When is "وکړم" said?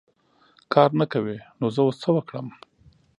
2.15-2.47